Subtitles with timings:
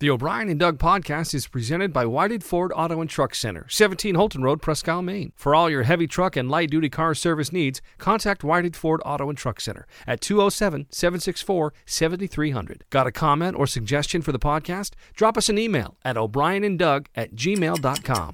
[0.00, 4.14] The O'Brien and Doug podcast is presented by Whited Ford Auto and Truck Center, 17
[4.14, 5.32] Houlton Road, Presque Isle, Maine.
[5.36, 9.28] For all your heavy truck and light duty car service needs, contact Whited Ford Auto
[9.28, 12.84] and Truck Center at 207 764 7300.
[12.88, 14.92] Got a comment or suggestion for the podcast?
[15.12, 18.32] Drop us an email at o'brienanddoug at gmail.com.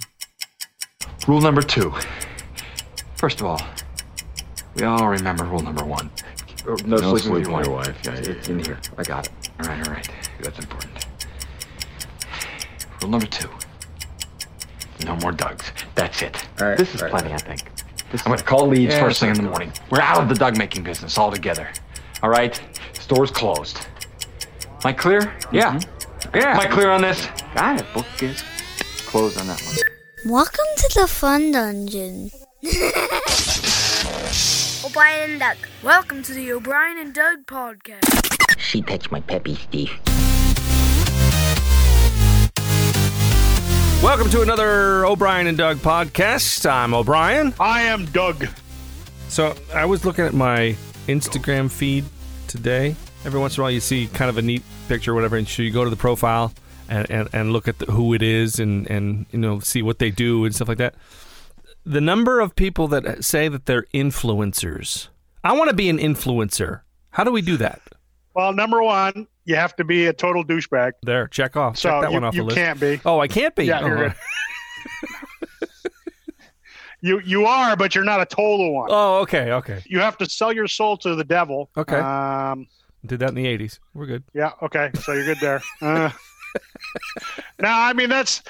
[1.27, 1.93] Rule number two.
[3.17, 3.61] First of all,
[4.77, 6.12] we all remember rule number one.
[6.64, 7.87] No, No sleeping sleeping with your wife.
[7.89, 8.01] wife.
[8.05, 8.79] Yeah, yeah, it's in here.
[8.96, 9.51] I got it.
[9.61, 10.09] All right, all right.
[10.43, 11.05] That's important.
[13.07, 13.48] Rule number two.
[15.05, 15.70] No more Dugs.
[15.95, 16.45] That's it.
[16.60, 17.20] All right, this is all right.
[17.20, 17.62] plenty, I think.
[18.12, 19.73] I'm going to call Leeds Yeah, first thing in the morning.
[19.91, 21.69] We're out of the Doug making business altogether.
[22.24, 22.60] All right?
[22.95, 23.87] Store's closed.
[24.65, 25.20] Am I clear?
[25.20, 25.55] Mm-hmm.
[25.55, 25.80] Yeah.
[26.34, 26.55] Yeah.
[26.55, 27.29] Am I clear on this?
[27.55, 27.87] Got it.
[27.95, 28.42] Book is
[29.07, 30.32] closed on that one.
[30.32, 32.32] Welcome to the Fun Dungeon.
[34.84, 35.59] O'Brien and Doug.
[35.84, 38.59] Welcome to the O'Brien and Doug podcast.
[38.59, 39.93] She touched my peppy Steve.
[44.02, 46.71] Welcome to another O'Brien and Doug podcast.
[46.71, 47.52] I'm O'Brien.
[47.59, 48.46] I am Doug.
[49.29, 50.76] So I was looking at my
[51.09, 52.04] Instagram feed
[52.46, 52.95] today.
[53.24, 55.48] Every once in a while, you see kind of a neat picture, or whatever, and
[55.48, 56.52] so you go to the profile
[56.88, 59.99] and, and, and look at the, who it is and, and you know see what
[59.99, 60.95] they do and stuff like that.
[61.84, 65.09] The number of people that say that they're influencers.
[65.43, 66.82] I want to be an influencer.
[67.10, 67.81] How do we do that?
[68.37, 70.92] Well, number one, you have to be a total douchebag.
[71.03, 71.78] There, check off.
[71.78, 72.56] So check that you, one off you the list.
[72.56, 73.00] can't be.
[73.06, 73.65] Oh, I can't be.
[73.65, 73.87] Yeah, oh.
[73.87, 74.15] you're good.
[77.03, 78.88] You you are, but you're not a total one.
[78.91, 79.82] oh, okay, okay.
[79.87, 81.70] You have to sell your soul to the devil.
[81.76, 81.97] Okay.
[81.97, 82.66] Um.
[83.04, 83.78] Did that in the '80s.
[83.94, 84.25] We're good.
[84.34, 84.53] Yeah.
[84.62, 84.91] Okay.
[85.03, 85.62] So you're good there.
[85.81, 86.10] Uh,
[87.60, 88.43] now, I mean, that's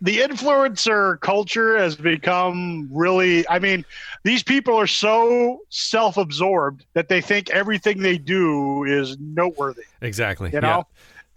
[0.00, 3.48] the influencer culture has become really.
[3.48, 3.84] I mean,
[4.24, 9.82] these people are so self-absorbed that they think everything they do is noteworthy.
[10.00, 10.50] Exactly.
[10.52, 10.86] you know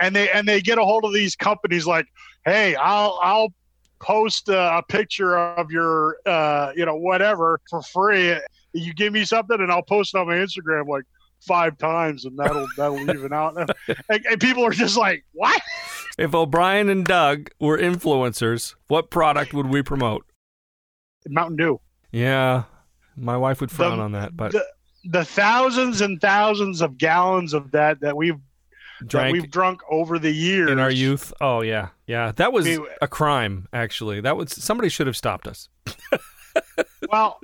[0.02, 2.08] and they and they get a hold of these companies like
[2.44, 3.54] hey i'll i'll
[4.00, 8.36] post a, a picture of your uh you know whatever for free
[8.74, 11.06] you give me something and i'll post it on my instagram like
[11.42, 13.72] five times and that'll that'll even out and,
[14.26, 15.62] and people are just like what
[16.18, 20.26] If O'Brien and Doug were influencers, what product would we promote?
[21.28, 21.80] mountain dew
[22.12, 22.64] Yeah,
[23.16, 24.66] my wife would frown The- on that, but the,
[25.06, 28.36] the thousands and thousands of gallons of that that we've
[29.00, 31.34] that drank we've drunk over the years in our youth.
[31.42, 33.68] Oh yeah, yeah, that was I mean- a crime.
[33.74, 35.70] Actually, that was somebody should have stopped us.
[37.12, 37.40] Well,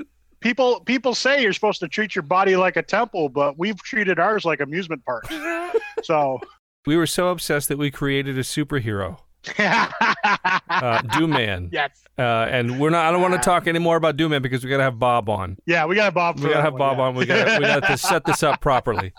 [0.48, 4.18] people people say you're supposed to treat your body like a temple, but we've treated
[4.20, 5.30] ours like amusement parks.
[6.04, 6.40] So,
[6.86, 9.18] We were so obsessed that we created a superhero,
[9.60, 11.70] uh, Dooman.
[11.72, 13.06] yes, Uh, and we're not.
[13.08, 15.58] I don't want to talk anymore about Dooman because we got to have Bob on.
[15.66, 16.38] yeah, we got to Bob.
[16.38, 17.04] We got to that have one, Bob yeah.
[17.04, 17.16] on.
[17.16, 17.60] We got.
[17.60, 19.12] We got to set this up properly.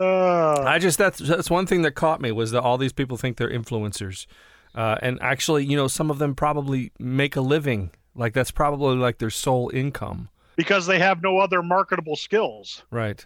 [0.00, 3.16] Uh, I just that's that's one thing that caught me was that all these people
[3.16, 4.26] think they're influencers,
[4.74, 7.90] uh, and actually, you know, some of them probably make a living.
[8.14, 12.82] Like that's probably like their sole income, because they have no other marketable skills.
[12.90, 13.24] right?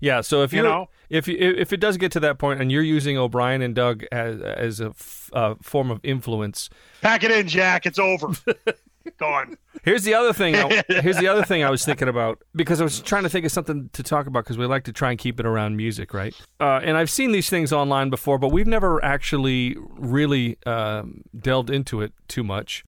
[0.00, 0.20] Yeah.
[0.20, 0.90] So if You know?
[1.08, 4.40] if if it does get to that point and you're using O'Brien and Doug as
[4.42, 6.68] as a f- uh, form of influence,
[7.00, 7.86] Pack it in, Jack.
[7.86, 8.28] It's over.
[9.18, 9.56] Gone.
[9.84, 10.54] Here's the other thing.
[10.54, 13.46] I, here's the other thing I was thinking about because I was trying to think
[13.46, 16.12] of something to talk about because we like to try and keep it around music,
[16.12, 16.34] right?
[16.60, 21.70] Uh, and I've seen these things online before, but we've never actually really um, delved
[21.70, 22.84] into it too much.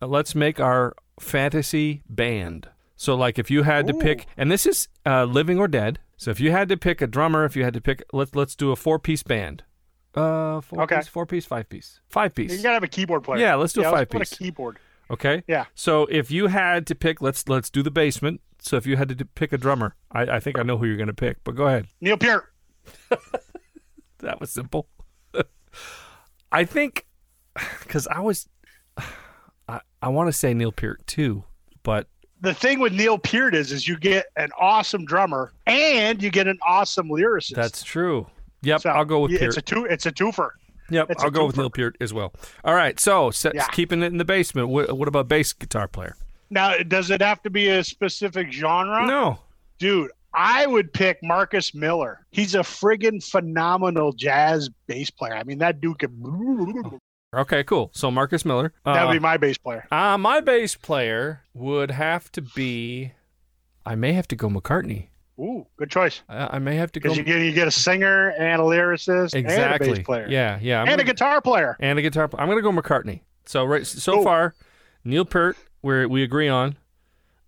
[0.00, 2.68] Uh, let's make our fantasy band.
[2.96, 5.98] So, like, if you had to pick, and this is uh, living or dead.
[6.16, 8.56] So, if you had to pick a drummer, if you had to pick, let's let's
[8.56, 9.64] do a four piece band.
[10.14, 10.96] Uh, four Okay.
[10.96, 12.52] piece, four piece, five piece, five piece.
[12.56, 13.38] You gotta have a keyboard player.
[13.38, 14.32] Yeah, let's do a let's five put piece.
[14.32, 14.78] a keyboard.
[15.10, 15.42] Okay.
[15.46, 15.66] Yeah.
[15.74, 18.40] So if you had to pick, let's let's do the basement.
[18.60, 20.96] So if you had to pick a drummer, I, I think I know who you're
[20.96, 21.44] going to pick.
[21.44, 21.86] But go ahead.
[22.00, 22.46] Neil Peart.
[24.20, 24.88] That was simple.
[26.52, 27.06] I think
[27.80, 28.48] because I was,
[29.68, 31.44] I I want to say Neil Peart too,
[31.82, 32.08] but
[32.40, 36.46] The thing with Neil Peart is, is you get an awesome drummer and you get
[36.46, 37.54] an awesome lyricist.
[37.54, 38.26] that's true.
[38.62, 39.48] Yep, So, I'll go with yeah, Peart.
[39.48, 39.84] It's a two.
[39.86, 40.50] It's a twofer.
[40.90, 41.56] yep, it's I'll go with.
[41.56, 42.32] Neil Peart as well.
[42.64, 43.66] All right, so Yeah.
[43.72, 44.68] keeping it in the basement.
[44.68, 46.16] What, what about bass guitar player?
[46.50, 49.06] Now, does it have to be a specific genre?
[49.06, 49.38] No,
[49.78, 50.10] dude.
[50.38, 52.26] I would pick Marcus Miller.
[52.30, 55.32] He's a friggin' phenomenal jazz bass player.
[55.34, 56.12] I mean, that dude could.
[57.40, 57.90] Okay, cool.
[57.94, 58.72] So Marcus Miller.
[58.84, 59.86] That Uh, would be my bass player.
[59.90, 63.12] Uh, my bass player would have to be.
[63.84, 65.08] I may have to go McCartney.
[65.38, 66.22] Ooh, good choice.
[66.28, 68.64] I, I may have to go Because you get you get a singer and a
[68.64, 69.88] lyricist exactly.
[69.88, 70.26] and a bass player.
[70.28, 70.80] Yeah, yeah.
[70.80, 71.76] I'm and a gonna- guitar player.
[71.78, 72.26] and a guitar.
[72.28, 73.20] pl- I'm gonna go McCartney.
[73.44, 74.54] So right, so far,
[75.04, 76.76] Neil Peart, we we agree on.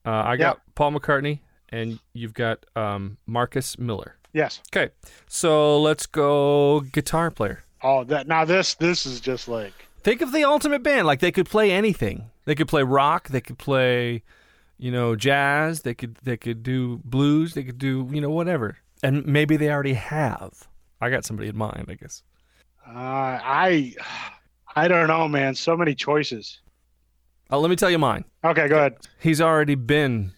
[0.06, 0.62] Uh, I got Yep.
[0.74, 4.16] Paul McCartney, and you've got um, Marcus Miller.
[4.34, 4.60] Yes.
[4.70, 4.92] Okay,
[5.26, 7.64] so let's go guitar player.
[7.82, 9.72] Oh, that now this this is just like
[10.02, 11.06] Think of the ultimate band.
[11.06, 12.30] Like they could play anything.
[12.44, 13.28] They could play rock.
[13.28, 14.22] They could play,
[14.78, 15.82] you know, jazz.
[15.82, 17.54] They could they could do blues.
[17.54, 18.78] They could do you know whatever.
[19.02, 20.68] And maybe they already have.
[21.00, 21.86] I got somebody in mind.
[21.88, 22.22] I guess.
[22.86, 23.94] uh, I
[24.74, 25.54] I don't know, man.
[25.54, 26.60] So many choices.
[27.50, 28.24] Uh, let me tell you mine.
[28.44, 28.96] Okay, go ahead.
[29.18, 30.32] He's already been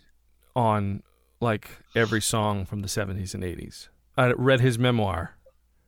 [0.54, 1.02] on
[1.40, 3.88] like every song from the 70s and 80s.
[4.16, 5.36] I read his memoir,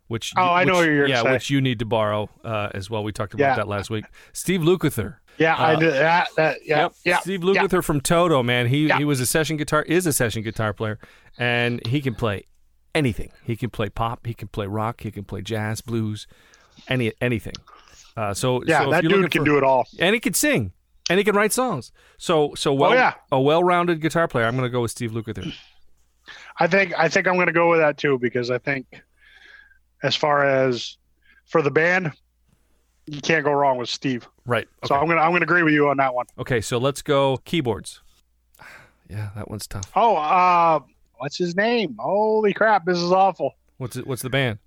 [0.09, 3.03] which Oh, I know which- you're yeah, which you need to borrow uh, as well.
[3.05, 3.55] We talked about Yeah.
[3.57, 4.05] that last week.
[4.33, 5.17] Steve Lukather.
[5.39, 6.29] Yeah, I Uh, did that.
[6.37, 6.93] That yeah, Yep.
[7.05, 7.19] yeah.
[7.21, 7.53] Steve yeah.
[7.63, 8.67] Lukather from Toto, man.
[8.67, 8.99] He Yeah.
[8.99, 10.99] he was a session guitar is a session guitar player
[11.39, 12.45] and he can play
[12.95, 13.31] anything.
[13.43, 16.27] He can play pop, he can play rock, he can play jazz, blues,
[16.89, 17.55] any anything.
[18.15, 19.87] Uh, so Yeah, so if that dude can for- do it all.
[19.99, 20.73] and he can sing
[21.09, 21.91] and he can write songs.
[22.19, 23.15] So so well Oh, yeah.
[23.33, 24.45] a well-rounded guitar player.
[24.45, 25.55] I'm going to go with Steve Lukather.
[26.61, 29.03] I think I think I'm going to go with that too because I think
[30.03, 30.97] as far as
[31.47, 32.13] for the band,
[33.07, 34.29] you can't go wrong with Steve.
[34.47, 34.69] Right.
[34.87, 36.27] So I'm gonna I'm gonna agree with you on that one.
[36.39, 38.01] okay, so let's go keyboards.
[39.11, 39.91] Yeah, that one's tough.
[39.95, 40.81] Oh, uh,
[41.19, 41.97] what's his name?
[41.99, 43.57] Holy crap, this is awful.
[43.77, 44.59] What's it, what's the band?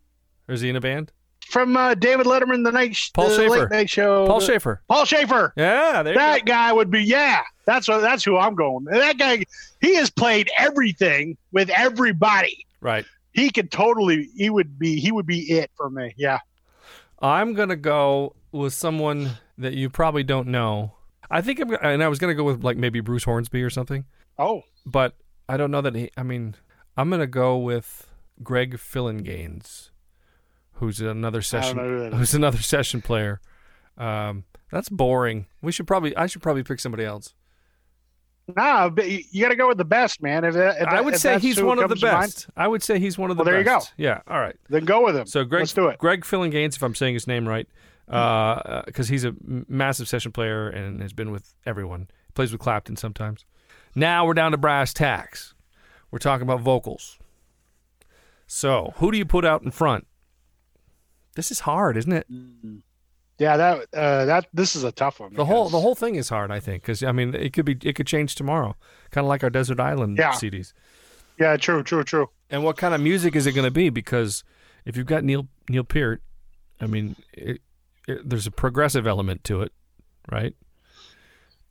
[0.48, 1.12] Or is he in a band?
[1.48, 3.50] From uh, David Letterman, the night sh- Paul the Shaffer.
[3.62, 4.28] late night show.
[4.28, 4.82] Paul The- Shaffer.
[4.88, 5.52] Paul Shaffer.
[5.56, 6.24] Yeah, there you go.
[6.26, 7.42] That guy would be yeah.
[7.66, 8.84] That's what that's who I'm going.
[8.86, 9.46] That guy,
[9.82, 12.68] he has played everything with everybody.
[12.82, 13.06] Right.
[13.36, 14.30] He could totally.
[14.36, 15.00] He would be.
[15.00, 16.14] He would be it for me.
[16.18, 16.40] Yeah.
[17.20, 20.94] I'm gonna go with someone that you probably don't know.
[21.30, 24.06] I think I'm, and I was gonna go with like maybe Bruce Hornsby or something,
[24.38, 25.16] Oh, but
[25.50, 26.10] I don't know that he.
[26.18, 26.56] I mean,
[26.98, 28.08] I'm gonna go with
[28.44, 29.90] Greg Phillinganes,
[30.74, 33.42] who's another session, who who's another session player.
[33.98, 35.48] Um, that's boring.
[35.62, 37.34] We should probably, I should probably pick somebody else.
[38.48, 40.44] Nah, but you you got to go with the best, man.
[40.44, 42.48] If, that- if I would if say he's one of the comes mind, best.
[42.56, 43.82] I would say he's one of the Well, there you go.
[43.98, 44.22] Yeah.
[44.28, 44.56] All right.
[44.70, 45.26] then go with him.
[45.26, 45.98] So Greg, let's do it.
[45.98, 47.68] Greg Phillinganes, if I'm saying his name right,
[48.08, 49.34] uh, uh, because he's a
[49.68, 52.08] massive session player and has been with everyone.
[52.36, 53.46] Plays with Clapton sometimes.
[53.96, 55.54] Now we're down to brass tacks.
[56.12, 57.18] We're talking about vocals.
[58.46, 60.06] So who do you put out in front?
[61.36, 62.28] This is hard, isn't it?
[62.32, 62.82] Mm.
[63.38, 65.34] Yeah, that uh, that this is a tough one.
[65.34, 67.78] The whole the whole thing is hard, I think, because I mean it could be
[67.84, 68.76] it could change tomorrow,
[69.12, 70.32] kind of like our Desert Island Yeah.
[70.32, 70.72] CDs.
[71.38, 72.30] Yeah, true, true, true.
[72.50, 73.90] And what kind of music is it going to be?
[73.90, 74.46] Because
[74.86, 76.22] if you've got Neil Neil Peart,
[76.80, 77.60] I mean, it,
[78.08, 79.74] it, there's a progressive element to it,
[80.32, 80.56] right?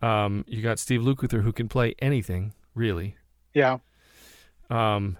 [0.02, 3.16] Um, you got Steve Lukather who can play anything really,
[3.54, 3.78] Yeah.
[4.68, 5.16] um,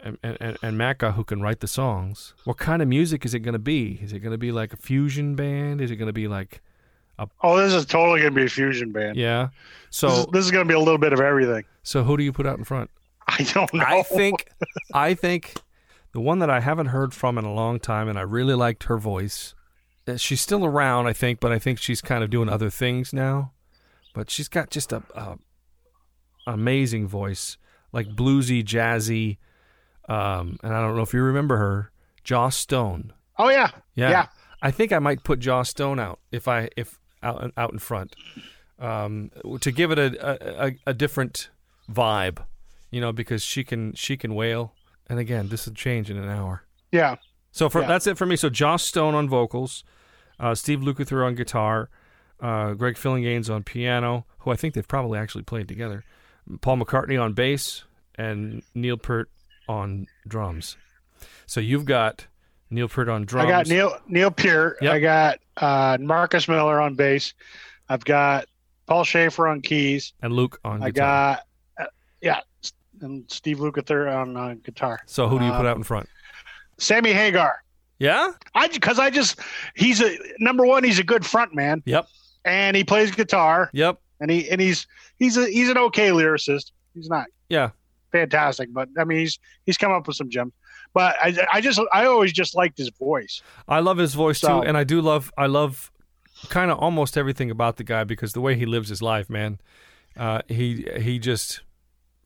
[0.00, 2.34] and and and Macca who can write the songs.
[2.44, 3.98] What kind of music is it going to be?
[4.02, 5.80] Is it going to be like a fusion band?
[5.80, 6.60] Is it going to be like
[7.18, 7.28] a...
[7.42, 9.16] Oh, this is totally gonna be a fusion band.
[9.16, 9.48] yeah?
[9.90, 11.64] This, is, So this is gonna be a little bit of everything.
[11.82, 12.90] so who do you put out in front?
[13.26, 13.84] I don't know.
[13.84, 14.48] I think
[14.94, 15.54] I think
[16.12, 18.84] the one that I haven't heard from in a long time, and I really liked
[18.84, 19.54] her voice.
[20.06, 23.12] uh, She's still around, I think, but I think she's kind of doing other things
[23.12, 23.52] now.
[24.14, 25.38] But she's got just a, a
[26.46, 27.56] amazing voice,
[27.92, 29.38] like bluesy, jazzy.
[30.08, 31.90] Um, and I don't know if you remember her,
[32.24, 33.12] Joss Stone.
[33.38, 33.70] Oh yeah.
[33.94, 34.10] Yeah.
[34.10, 34.26] Yeah.
[34.62, 38.16] I think I might put Joss Stone out if I if out out in front
[38.78, 41.50] um, to give it a, a a different
[41.90, 42.38] vibe,
[42.90, 44.72] you know, because she can she can wail.
[45.08, 46.62] And again, this will change in an hour.
[46.92, 47.16] Yeah.
[47.52, 47.88] So for Yeah.
[47.88, 48.36] that's it for me.
[48.36, 49.84] So Joss Stone on vocals,
[50.40, 51.88] uh, Steve Lukather on guitar,
[52.40, 56.04] uh, Greg Phillinganes on piano, who I think they've probably actually played together,
[56.60, 57.84] Paul McCartney on bass,
[58.16, 59.30] and Neil Peart
[59.68, 60.76] on drums.
[61.46, 62.26] So you've got
[62.70, 63.46] Neil Peart on drums.
[63.46, 64.78] I got Neil Neil Peart.
[64.82, 64.92] Yep.
[64.94, 67.34] I got uh, Marcus Miller on bass.
[67.88, 68.46] I've got
[68.86, 70.12] Paul Shaffer on keys.
[70.22, 71.38] and Luke on I guitar.
[71.78, 72.40] got uh, yeah,
[73.00, 75.00] and Steve Lukather on uh, guitar.
[75.06, 76.08] so who do you put uh, out in front?
[76.78, 77.62] Sammy Hagar.
[77.98, 78.30] Yeah.
[78.54, 79.40] I because I just
[79.74, 80.84] he's a number one.
[80.84, 82.06] He's a good front man, Yep.
[82.44, 83.98] and he plays guitar, Yep.
[84.20, 84.86] and he and he's
[85.18, 86.70] he's a he's an okay lyricist.
[86.94, 87.70] He's not Yeah.
[88.12, 90.52] Fantastic, but I mean he's he's come up with some gems.
[90.94, 93.42] But I I just I always just liked his voice.
[93.68, 95.90] I love his voice So- too, and I do love I love
[96.48, 99.58] kind of almost everything about the guy because the way he lives his life, man.
[100.16, 101.60] Uh, he he just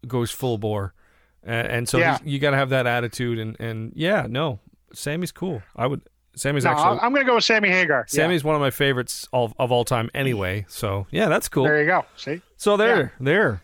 [0.06, 0.94] goes full bore,
[1.42, 2.18] and, and so Yeah.
[2.24, 3.38] you got to have that attitude.
[3.38, 4.60] And and yeah, no,
[4.94, 5.62] Sammy's cool.
[5.76, 6.00] I would.
[6.34, 6.98] Sammy's No, actually.
[7.00, 8.06] I'm going to go with Sammy Hagar.
[8.08, 8.16] Yeah.
[8.22, 10.64] Sammy's one of my favorites of, of all time, anyway.
[10.68, 11.64] So yeah, that's cool.
[11.64, 12.06] There you go.
[12.16, 13.60] See, So there, there.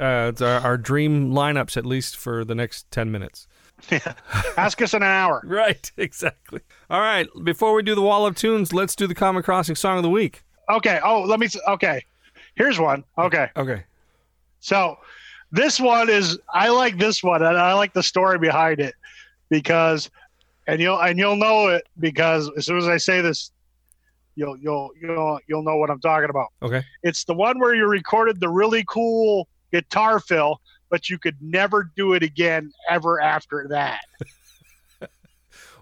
[0.00, 3.46] Uh, it's our, our dream lineups at least for the next ten minutes.
[3.90, 4.12] Yeah.
[4.58, 5.40] ask us in an hour.
[5.46, 6.60] Right, exactly.
[6.90, 9.96] All right, before we do the wall of tunes, let's do the Common Crossing song
[9.96, 10.42] of the week.
[10.68, 11.00] Okay.
[11.02, 11.48] Oh, let me.
[11.66, 12.04] Okay,
[12.56, 13.04] here's one.
[13.18, 13.84] Okay, Okay.
[14.60, 14.98] so
[15.50, 18.94] this one is I like this one, and I like the story behind it
[19.48, 20.10] because
[20.66, 23.50] and you'll and you'll know it because as soon as I say this,
[24.36, 26.48] you'll you'll you'll you'll know what I'm talking about.
[26.62, 26.84] Okay.
[27.02, 31.90] It's the one where you recorded the really cool guitar fill, but you could never
[31.96, 34.00] do it again ever after that.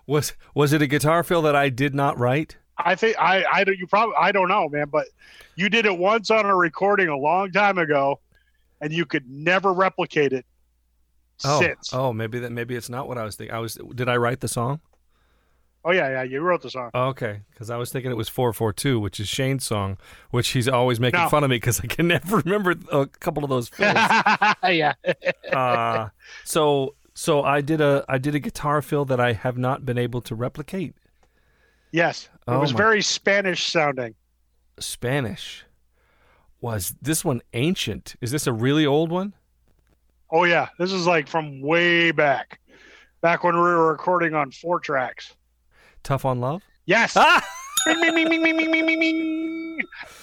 [0.06, 2.56] Was was it a guitar fill that I did not write?
[2.78, 5.06] I think I I don't you probably I don't know, man, but
[5.54, 8.18] you did it once on a recording a long time ago,
[8.80, 10.46] and you could never replicate it
[11.44, 11.92] Oh, since.
[11.92, 12.06] Oh.
[12.06, 13.54] oh, maybe that maybe it's not what I was thinking.
[13.54, 14.80] I was did I write the song?
[15.90, 16.90] Yeah, yeah, you wrote the song.
[16.94, 19.96] Oh, okay, because I was thinking it was four four two, which is Shane's song,
[20.30, 21.28] which he's always making No.
[21.28, 24.94] fun of me because I can never remember a couple of those yeah.
[25.52, 26.08] uh,
[26.44, 29.98] so so I did a I did a guitar fill that I have not been
[29.98, 30.94] able to replicate.
[31.92, 32.24] Yes.
[32.46, 34.14] It Oh was my- very Spanish sounding.
[34.78, 35.64] Spanish.
[36.60, 38.16] Was this one ancient?
[38.20, 39.32] Is this a really old one?
[40.30, 42.60] Oh yeah, this is like from way back,
[43.22, 45.34] back when we were recording on four tracks.
[46.08, 46.62] Tough on Love?
[46.86, 47.12] Yes.
[47.16, 47.46] Ah!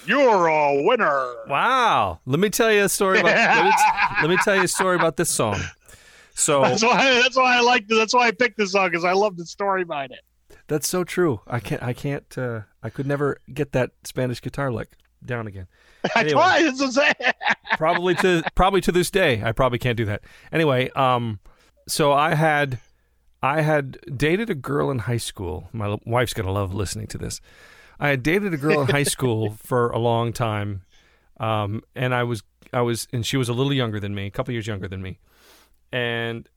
[0.04, 1.34] You're a winner.
[1.48, 2.18] Wow.
[2.26, 3.76] Let me tell you a story about let, me t-
[4.22, 5.60] let me tell you a story about this song.
[6.34, 9.12] So That's why that's why I like that's why I picked this song cuz I
[9.12, 10.22] love the story behind it.
[10.66, 11.42] That's so true.
[11.46, 14.88] I can't I can't uh, I could never get that Spanish guitar lick
[15.24, 15.68] down again.
[16.16, 17.34] Anyway, I tried,
[17.78, 20.22] probably to probably to this day I probably can't do that.
[20.50, 21.38] Anyway, um
[21.86, 22.80] so I had
[23.42, 25.68] I had dated a girl in high school.
[25.72, 27.40] My wife's gonna love listening to this.
[28.00, 30.82] I had dated a girl in high school for a long time,
[31.38, 34.30] um, and I was I was and she was a little younger than me, a
[34.30, 35.18] couple years younger than me,
[35.92, 36.48] and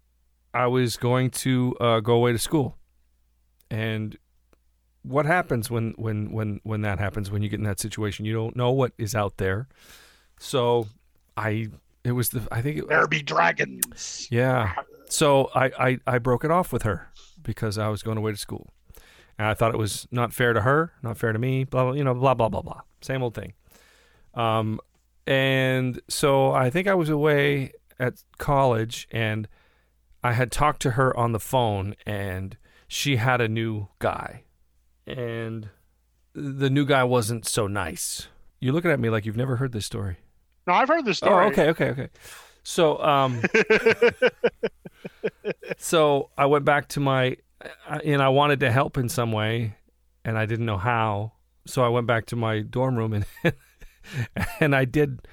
[0.54, 2.76] I was going to uh, go away to school.
[3.70, 4.18] And
[5.04, 7.30] what happens when when when when that happens?
[7.30, 9.68] When you get in that situation, you don't know what is out there.
[10.40, 10.88] So
[11.38, 11.68] I
[12.04, 14.28] it was the I think it, There be dragons.
[14.32, 14.74] yeah.
[15.10, 17.10] So I, I I broke it off with her
[17.42, 18.74] because I was going away to school,
[19.38, 21.64] and I thought it was not fair to her, not fair to me.
[21.64, 22.82] Blah blah you know blah blah blah blah.
[23.02, 23.54] Same old thing.
[24.34, 24.80] Um,
[25.26, 29.48] and so I think I was away at college, and
[30.24, 34.44] I had talked to her on the phone, and she had a new guy,
[35.06, 35.70] and
[36.34, 38.28] the new guy wasn't so nice.
[38.60, 40.18] You're looking at me like you've never heard this story.
[40.68, 41.46] No, I've heard this story.
[41.46, 42.10] Oh, okay, okay, okay.
[42.70, 43.42] So, um,
[45.78, 47.38] so I went back to my,
[48.04, 49.76] and I wanted to help in some way,
[50.24, 51.32] and I didn't know how.
[51.66, 53.26] So I went back to my dorm room and
[54.60, 55.28] and I did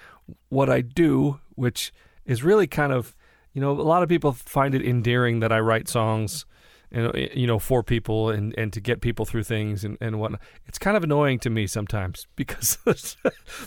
[0.49, 1.93] what I do, which
[2.25, 3.15] is really kind of,
[3.53, 6.47] you know, a lot of people find it endearing that I write songs,
[6.91, 10.41] and you know, for people and and to get people through things and and whatnot.
[10.65, 13.19] It's kind of annoying to me sometimes because there's,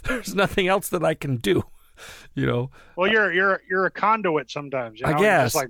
[0.05, 1.65] there's nothing else that I can do,
[2.35, 2.71] you know.
[2.95, 4.99] Well, you're you're you're a conduit sometimes.
[4.99, 5.17] You I know?
[5.17, 5.53] You're guess.
[5.53, 5.69] Just like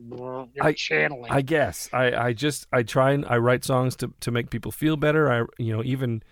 [0.55, 1.31] you're I- channeling.
[1.31, 4.71] I guess I, I just I try and I write songs to, to make people
[4.71, 5.31] feel better.
[5.31, 6.23] I you know even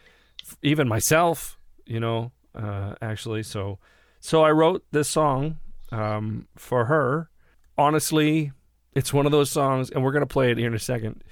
[0.62, 3.80] even myself you know uh, actually so
[4.20, 5.58] so I wrote this song
[5.92, 7.30] um, for her.
[7.78, 8.52] Honestly,
[8.96, 11.24] it's one of those songs, and we're gonna play it here in a second.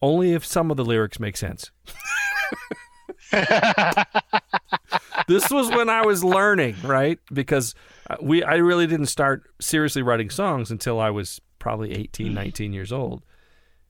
[0.00, 1.70] Only if some of the lyrics make sense.
[5.28, 7.18] this was when I was learning, right?
[7.32, 7.74] Because
[8.10, 12.72] uh, we I really didn't start seriously writing songs until I was probably 18, 19
[12.72, 13.22] years old.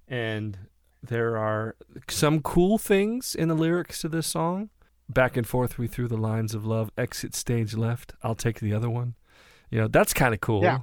[0.09, 0.59] And
[1.03, 1.75] there are
[2.09, 4.71] some cool things in the lyrics to this song.
[5.09, 8.73] Back and forth we threw the lines of love, exit stage left, I'll take the
[8.73, 9.15] other one.
[9.71, 10.62] You know, that's kind of cool.
[10.62, 10.81] Yeah.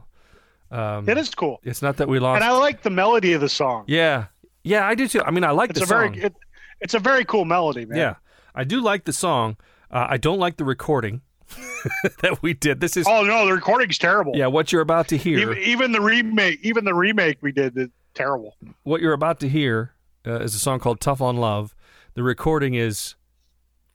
[0.72, 3.42] Um, it is cool, It's not that we lost and I like the melody of
[3.42, 3.86] the song.
[3.88, 4.26] Yeah.
[4.64, 5.22] Yeah, I do too.
[5.24, 6.18] I mean, I like It's the a very song.
[6.18, 6.36] it,
[6.80, 7.98] it's a very cool melody, man.
[7.98, 8.16] Yeah,
[8.54, 9.58] I do like the song.
[9.92, 11.22] Uh, I don't like the recording
[12.22, 12.80] that we did.
[12.80, 14.34] This is Oh no, the recording's terrible.
[14.36, 14.48] yeah.
[14.48, 17.90] What you're about to hear, Even, even the remake, even the remake we did, is
[18.14, 18.56] terrible.
[18.84, 19.94] what you're about to hear,
[20.28, 21.76] uh, is a song called "Tough on Love."
[22.14, 23.16] The recording is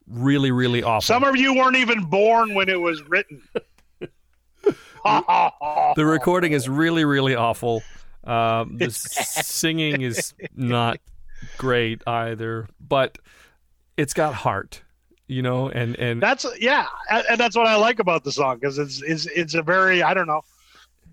[0.06, 1.02] really, really awful.
[1.02, 3.42] Some of you weren't even born when it was written.
[5.04, 7.82] the recording is really, really awful.
[8.24, 10.98] Um, the singing is not
[11.58, 13.18] great either, but
[13.98, 14.82] it's got heart,
[15.26, 18.58] you know, and and That's yeah, and and that's what I like about the song
[18.58, 20.42] because it's it's it's a very I don't know.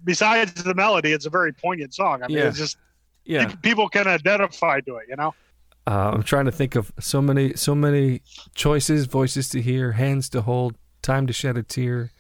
[0.04, 2.24] Besides the melody, it's a very poignant song.
[2.24, 2.48] I mean, Yeah.
[2.48, 2.78] it's just
[3.26, 3.54] yeah.
[3.62, 5.06] people can identify to it.
[5.10, 5.34] You know,
[5.86, 8.22] Uh, I'm trying to think of so many, so many
[8.56, 12.12] choices, voices to hear, hands to hold, time to shed a tear.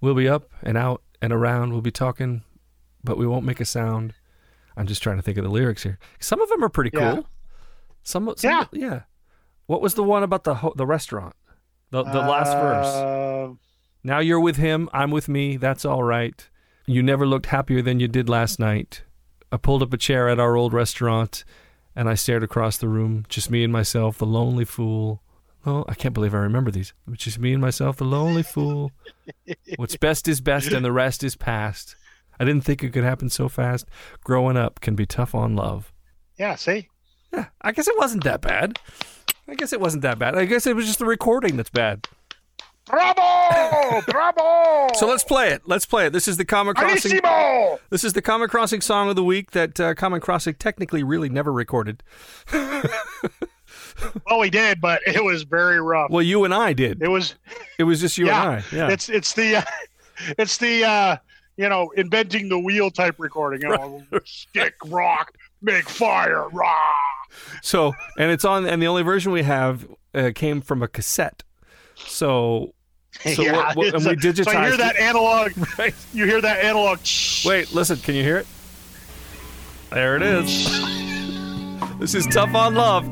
[0.00, 1.72] We'll be up and out and around.
[1.72, 2.42] We'll be talking,
[3.02, 4.12] but we won't make a sound.
[4.76, 5.98] I'm just trying to think of the lyrics here.
[6.20, 7.14] Some of them are pretty Yeah.
[7.14, 7.28] cool.
[8.02, 8.64] Some, some Yeah.
[8.72, 9.00] yeah.
[9.72, 11.34] What was the one about the ho- the restaurant?
[11.92, 12.86] The the last verse.
[12.94, 13.54] Uh,
[14.04, 15.56] Now you're with him, I'm with me.
[15.56, 16.46] That's all right.
[16.84, 19.02] You never looked happier than you did last night.
[19.50, 21.42] I pulled up a chair at our old restaurant,
[21.96, 25.22] and I stared across the room, just me and myself, the lonely fool.
[25.64, 26.92] Oh, I can't believe I remember these.
[27.12, 28.90] Just me and myself, the lonely fool.
[29.76, 31.96] What's best is best, and the rest is past.
[32.38, 33.86] I didn't think it could happen so fast.
[34.22, 35.94] Growing up can be tough on love.
[36.36, 36.88] Yeah, see?
[37.32, 38.78] Yeah, I guess it wasn't that bad.
[39.52, 40.34] I guess it wasn't that bad.
[40.34, 42.08] I guess it was just the recording that's bad.
[42.86, 44.00] Bravo!
[44.08, 44.88] Bravo!
[44.94, 45.60] So let's play it.
[45.66, 46.14] Let's play it.
[46.14, 47.18] This is the Common Crossing.
[47.18, 47.78] Bravissimo!
[47.90, 51.28] This is the Common Crossing song of the week that uh, Common Crossing technically really
[51.28, 52.02] never recorded.
[54.26, 56.10] Well, we did, but it was very rough.
[56.10, 57.02] Well, you and I did.
[57.02, 57.36] It was,
[57.78, 58.76] It was just you yeah, and I.
[58.76, 58.88] Yeah.
[58.90, 59.62] It's it's the, uh,
[60.38, 61.16] it's the, uh,
[61.56, 63.60] you know, inventing the wheel type recording.
[63.60, 66.72] You know, stick, rock, make fire, rah.
[67.62, 71.42] So, and it's on, and the only version we have uh, came from a cassette.
[71.96, 72.74] So,
[73.34, 74.44] so yeah, what- what- and we digitized.
[74.44, 75.52] So you hear that analog?
[75.78, 75.94] Right.
[76.12, 76.98] You hear that analog?
[77.44, 77.96] Wait, listen.
[77.98, 78.46] Can you hear it?
[79.90, 80.66] There it is.
[81.98, 83.08] This is Tough on Love.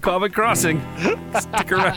[0.00, 0.82] Common Crossing.
[1.38, 1.94] Stick around.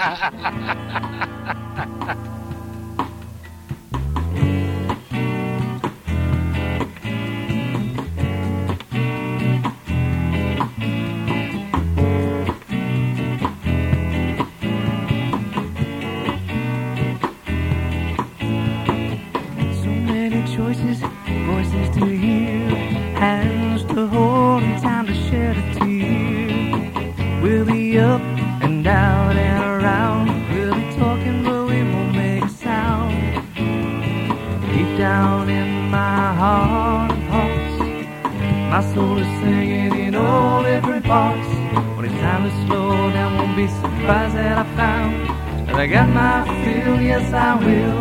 [41.07, 41.47] Parts.
[42.03, 46.43] It's time to slow down, won't be surprised that I found that I got my
[46.63, 47.01] fill.
[47.01, 47.99] Yes, I will.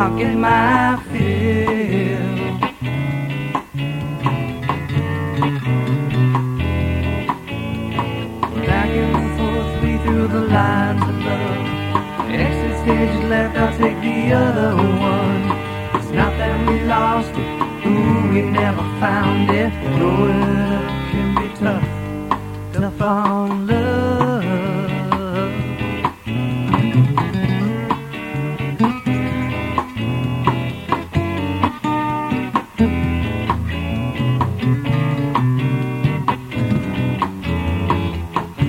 [0.00, 2.30] I'll get my fill.
[8.66, 12.30] Back and forth, we through the lines of love.
[12.30, 15.42] Exit stage left, I'll take the other one.
[15.96, 19.72] It's not that we lost it, ooh, we never found it.
[19.96, 20.59] Growing
[23.10, 23.70] on.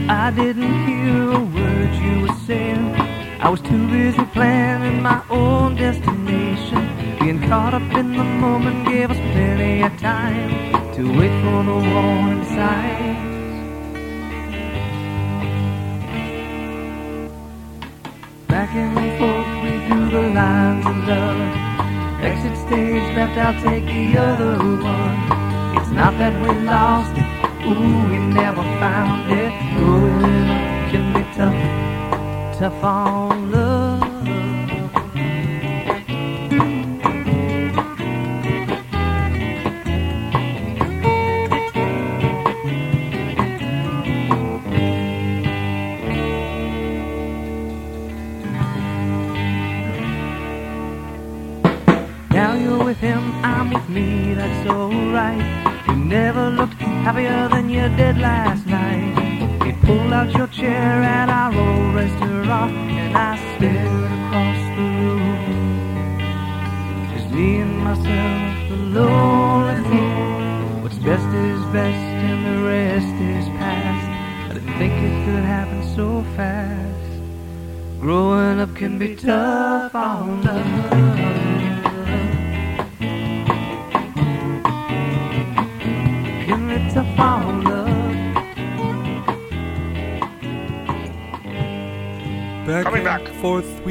[0.09, 2.95] I didn't hear a word you were saying.
[3.41, 6.83] I was too busy planning my own destination.
[7.19, 10.49] Being caught up in the moment gave us plenty of time
[10.95, 13.40] to wait for the warning signs.
[23.15, 25.17] Left, I'll take the other one.
[25.77, 27.27] It's not that we lost it,
[27.67, 29.51] ooh, we never found it.
[29.77, 33.60] Growing up can be tough, tough on love.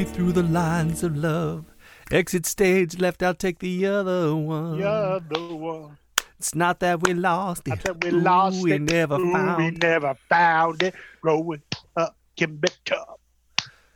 [0.01, 1.63] We threw the lines of love.
[2.11, 4.79] Exit stage left, I'll take the other one.
[4.79, 5.99] The one.
[6.39, 8.03] It's not that we lost it.
[8.03, 8.81] We Ooh, lost we it.
[8.81, 10.95] never Ooh, found We never found it.
[11.21, 11.61] Growing
[11.95, 13.19] up can be tough.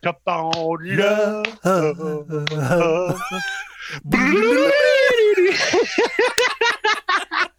[0.04, 1.60] Tough on love.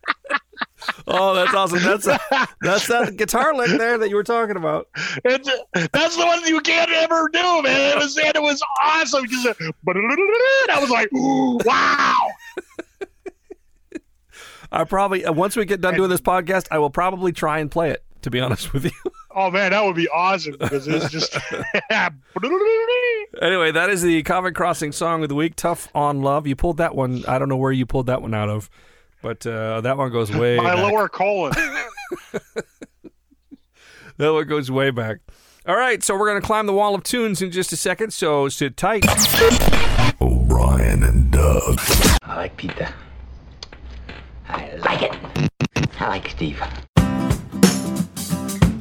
[1.09, 1.83] Oh, that's awesome.
[1.83, 2.19] That's a,
[2.61, 4.89] that's that guitar lick there that you were talking about.
[5.25, 5.49] It's,
[5.93, 7.93] that's the one you can't ever do, man.
[7.93, 9.27] It was and it was awesome.
[9.27, 12.29] Just, I was like, ooh, wow.
[14.73, 17.71] I probably uh, once we get done doing this podcast, I will probably try and
[17.71, 18.03] play it.
[18.23, 18.91] To be honest with you.
[19.39, 21.37] Oh man, that would be awesome because it's just.
[23.43, 25.57] anyway, that is the Common Crossing song of the week.
[25.57, 26.47] Tough on love.
[26.47, 27.23] You pulled that one.
[27.29, 28.71] I don't know where you pulled that one out of,
[29.27, 30.57] but uh, that one goes way.
[30.57, 30.85] My back.
[30.85, 31.53] lower colon.
[34.19, 35.19] that one goes way back.
[35.67, 38.13] All right, so we're going to climb the wall of tunes in just a second,
[38.13, 39.05] so sit tight.
[40.21, 41.81] O'Brien and Doug.
[42.23, 42.95] I like pizza.
[44.49, 45.13] I like it.
[45.99, 46.63] I like Steve.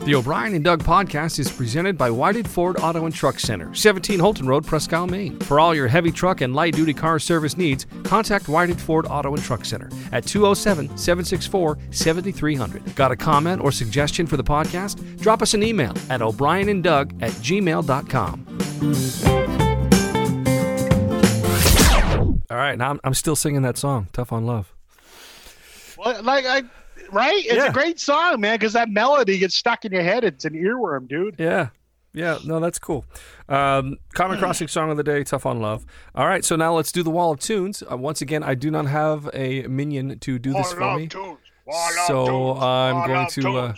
[0.06, 4.20] The O'Brien and Doug podcast is presented by Whited Ford Auto and Truck Center, 17
[4.20, 4.64] Houlton Road,
[4.94, 5.40] Isle, Maine.
[5.40, 9.34] For all your heavy truck and light duty car service needs, contact Whited Ford Auto
[9.34, 12.96] and Truck Center at 207 764 7300.
[12.96, 15.20] Got a comment or suggestion for the podcast?
[15.20, 18.46] Drop us an email at o'brienanddoug at gmail.com.
[22.52, 24.72] All right, now I'm, I'm still singing that song, Tough on Love.
[25.98, 26.62] Well, like I,
[27.16, 27.44] right?
[27.46, 27.68] It's Yeah.
[27.68, 30.24] a great song, man, because that melody gets stuck in your head.
[30.24, 31.36] It's an earworm, dude.
[31.40, 31.70] Yeah.
[32.14, 33.04] Yeah, no, that's cool.
[33.50, 35.86] Um, Common Crossing song of the day, Tough on Love.
[36.16, 37.84] All right, so now let's do the wall of tunes.
[37.92, 41.10] Uh, once again, I do not have a minion to do this for me.
[42.08, 43.74] So I'm going to, uh,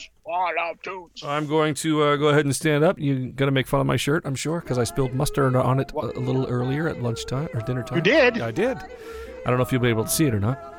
[1.25, 2.99] I'm going to uh, go ahead and stand up.
[2.99, 5.79] You're going to make fun of my shirt, I'm sure, because I spilled mustard on
[5.79, 7.97] it a, a little earlier at lunchtime or dinner time.
[7.97, 8.39] You did?
[8.41, 8.77] I did.
[8.77, 10.76] I don't know if you'll be able to see it or not.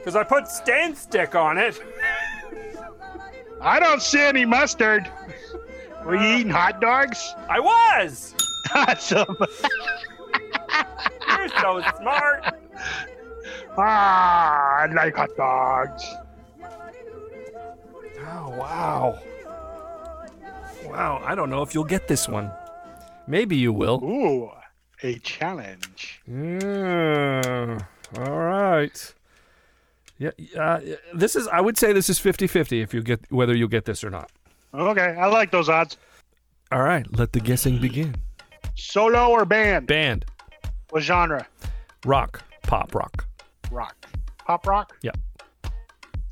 [0.00, 1.80] Because I put stain stick on it.
[3.60, 5.10] I don't see any mustard.
[6.04, 7.34] Were you eating hot dogs?
[7.48, 8.34] I was!
[8.72, 9.36] Awesome.
[11.28, 12.44] You're so smart.
[13.76, 16.04] ah, I like hot dogs.
[18.20, 19.18] Oh, wow.
[20.86, 22.52] Wow, I don't know if you'll get this one.
[23.26, 24.00] Maybe you will.
[24.04, 24.50] Ooh,
[25.02, 26.20] a challenge.
[26.28, 27.78] Yeah.
[28.18, 29.14] All right.
[30.20, 30.80] Yeah, uh,
[31.14, 34.04] this is I would say this is 50-50 if you get whether you'll get this
[34.04, 34.30] or not.
[34.74, 35.96] Okay, I like those odds.
[36.70, 38.14] All right, let the guessing begin.
[38.76, 39.86] Solo or band?
[39.86, 40.24] Band,
[40.90, 41.46] What genre?
[42.04, 43.26] rock, pop rock.
[43.72, 43.96] Rock.
[44.46, 44.94] Pop rock?
[45.02, 45.16] Yep.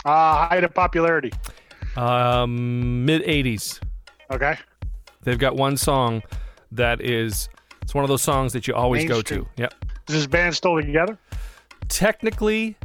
[0.05, 1.33] Uh, height of popularity.
[1.97, 3.81] Um, mid 80s.
[4.31, 4.57] Okay.
[5.23, 6.23] They've got one song
[6.73, 7.49] that is
[7.83, 9.45] it's one of those songs that you always go Mainstream.
[9.57, 9.63] to.
[9.63, 9.75] Yep.
[10.09, 11.19] Is this band still together?
[11.89, 12.77] Technically,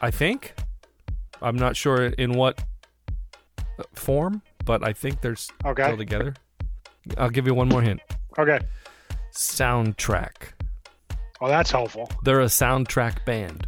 [0.00, 0.54] I think
[1.42, 2.62] I'm not sure in what
[3.78, 5.82] uh, form, but I think they're Okay.
[5.84, 6.34] still together.
[7.18, 8.00] I'll give you one more hint.
[8.38, 8.58] Okay.
[9.32, 10.52] Soundtrack.
[11.40, 12.10] Oh, that's helpful.
[12.24, 13.66] They're a soundtrack band.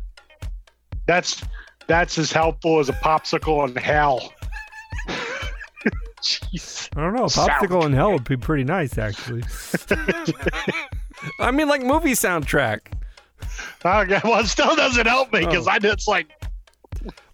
[1.07, 1.43] That's
[1.87, 4.33] that's as helpful as a popsicle in hell.
[6.23, 6.89] Jeez.
[6.97, 7.29] I don't know.
[7.29, 9.43] Sound- Popsicle in Hell would be pretty nice, actually.
[11.41, 12.81] I mean, like movie soundtrack.
[13.85, 15.71] Okay, well, it still doesn't help me because Oh.
[15.73, 16.29] I it's like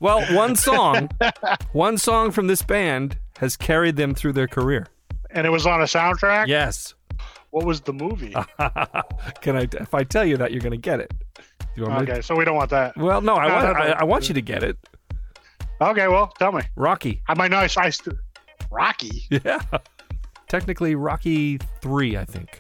[0.01, 1.09] Well, one song,
[1.73, 4.87] one song from this band has carried them through their career.
[5.31, 6.47] and it was on a soundtrack.
[6.49, 6.95] Yes.
[7.51, 8.35] What was the movie?
[9.43, 9.69] Can I?
[9.73, 11.13] If I tell you that, you're going to get it.
[11.39, 11.45] Do
[11.77, 12.97] you want me to- okay, so we don't want that.
[12.97, 13.77] Well, no, I want.
[13.77, 14.77] I, I want you to get it.
[15.81, 16.63] Okay, well, tell me.
[16.77, 17.21] Rocky.
[17.29, 17.59] I might know.
[17.59, 18.17] I, I st-
[18.71, 19.25] Rocky.
[19.45, 19.61] Yeah.
[20.49, 22.59] Technically, Rocky three, I think.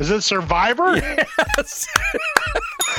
[0.00, 1.00] Is it Survivor?
[1.56, 1.86] Yes.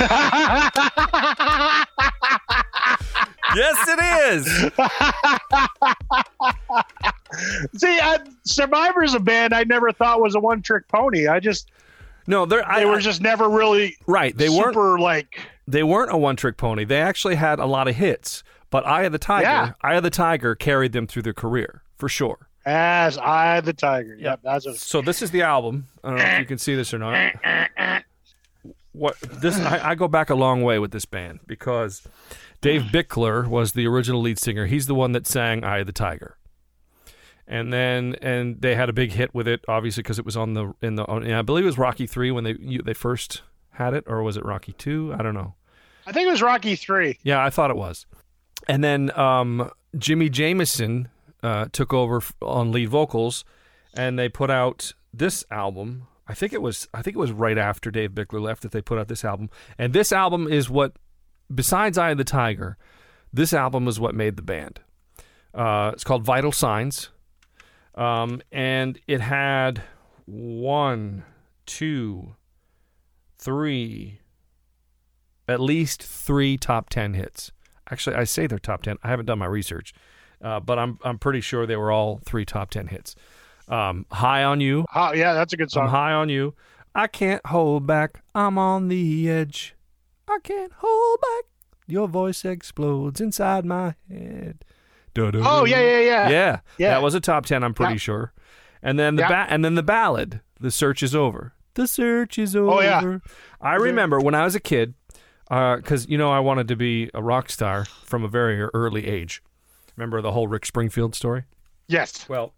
[3.54, 4.00] yes, it
[4.32, 4.46] is.
[7.80, 11.26] See, I, Survivor's a band I never thought was a one-trick pony.
[11.26, 11.70] I just
[12.26, 12.66] No, they're.
[12.66, 14.36] I, were just never really right.
[14.36, 15.00] They weren't.
[15.00, 15.40] like.
[15.66, 16.84] They weren't a one-trick pony.
[16.84, 18.42] They actually had a lot of hits.
[18.70, 19.72] But Eye of the Tiger, Yeah.
[19.82, 22.48] Eye of the Tiger carried them through their career for sure.
[22.66, 24.16] As I the Tiger.
[24.18, 25.86] Yep, that's a So this is the album.
[26.04, 27.32] I don't know if you can see this or not.
[28.92, 29.58] What this?
[29.58, 32.02] I, I go back a long way with this band because
[32.60, 34.66] Dave Bickler was the original lead singer.
[34.66, 36.36] He's the one that sang "I the Tiger,"
[37.46, 40.54] and then and they had a big hit with it, obviously because it was on
[40.54, 41.06] the in the.
[41.06, 44.22] On, I believe it was Rocky three when they you, they first had it, or
[44.22, 45.14] was it Rocky two?
[45.16, 45.54] I don't know.
[46.06, 47.18] I think it was Rocky three.
[47.22, 48.06] Yeah, I thought it was.
[48.68, 51.08] And then um, Jimi Jamison
[51.42, 53.44] uh, took over on lead vocals,
[53.94, 56.06] and they put out this album.
[56.28, 56.88] I think it was.
[56.94, 59.50] I think it was right after Dave Bickler left that they put out this album.
[59.78, 60.94] And this album is what,
[61.52, 62.76] besides "Eye of the Tiger,"
[63.32, 64.80] this album is what made the band.
[65.52, 67.10] Uh, it's called Vital Signs,
[67.96, 69.82] um, and it had
[70.26, 71.24] one,
[71.66, 72.36] two,
[73.38, 74.20] three,
[75.48, 77.50] at least three top 10 hits.
[77.90, 78.98] Actually, I say they're top 10.
[79.02, 79.92] I haven't done my research,
[80.42, 83.14] uh, but I'm, I'm pretty sure they were all three top 10 hits.
[83.68, 84.84] Um, high on You.
[84.94, 85.88] Oh, yeah, that's a good I'm song.
[85.88, 86.54] high on you.
[86.94, 88.22] I can't hold back.
[88.34, 89.74] I'm on the edge.
[90.28, 91.44] I can't hold back.
[91.86, 94.64] Your voice explodes inside my head.
[95.14, 95.42] Du-du.
[95.44, 96.28] Oh yeah, yeah, yeah.
[96.28, 96.90] yeah, Yeah.
[96.90, 97.62] That was a top ten.
[97.64, 97.98] I'm pretty Yeah.
[97.98, 98.32] sure.
[98.82, 99.28] And then the Yeah.
[99.28, 100.40] ba- and then the ballad.
[100.60, 101.52] The search is over.
[101.74, 102.70] The search is over.
[102.70, 103.18] Oh, yeah.
[103.60, 104.94] I remember when I was a kid,
[105.48, 109.42] because you know I wanted to be a rock star from a very early age.
[110.00, 111.44] Remember the whole Rick Springfield story?
[111.86, 112.26] Yes.
[112.26, 112.54] Well,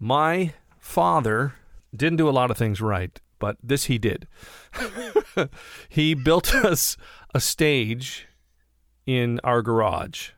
[0.00, 1.52] my father
[1.94, 4.26] didn't do a lot of things right, but this he did.
[5.90, 6.96] he built us
[7.34, 8.28] a stage
[9.04, 10.30] in our garage,